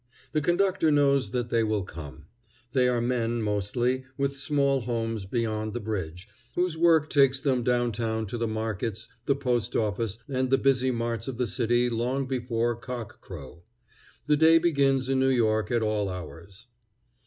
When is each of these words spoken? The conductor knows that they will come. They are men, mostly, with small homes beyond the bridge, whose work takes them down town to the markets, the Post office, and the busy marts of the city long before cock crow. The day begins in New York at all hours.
The 0.31 0.41
conductor 0.41 0.89
knows 0.89 1.29
that 1.29 1.51
they 1.51 1.63
will 1.63 1.83
come. 1.83 2.25
They 2.73 2.87
are 2.87 3.01
men, 3.01 3.43
mostly, 3.43 4.03
with 4.17 4.39
small 4.39 4.79
homes 4.81 5.27
beyond 5.27 5.75
the 5.75 5.79
bridge, 5.79 6.27
whose 6.55 6.75
work 6.75 7.07
takes 7.07 7.39
them 7.39 7.61
down 7.61 7.91
town 7.91 8.25
to 8.25 8.39
the 8.39 8.47
markets, 8.47 9.09
the 9.27 9.35
Post 9.35 9.75
office, 9.75 10.17
and 10.27 10.49
the 10.49 10.57
busy 10.57 10.89
marts 10.89 11.27
of 11.27 11.37
the 11.37 11.45
city 11.45 11.87
long 11.87 12.25
before 12.25 12.75
cock 12.75 13.21
crow. 13.21 13.61
The 14.25 14.37
day 14.37 14.57
begins 14.57 15.07
in 15.07 15.19
New 15.19 15.29
York 15.29 15.69
at 15.69 15.83
all 15.83 16.09
hours. 16.09 16.65